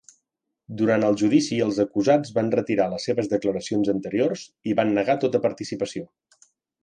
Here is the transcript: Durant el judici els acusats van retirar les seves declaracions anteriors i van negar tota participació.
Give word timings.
Durant 0.79 1.03
el 1.09 1.17
judici 1.21 1.59
els 1.65 1.77
acusats 1.83 2.31
van 2.37 2.49
retirar 2.55 2.87
les 2.93 3.05
seves 3.09 3.29
declaracions 3.35 3.93
anteriors 3.95 4.47
i 4.71 4.75
van 4.81 4.95
negar 5.01 5.19
tota 5.27 5.45
participació. 5.47 6.09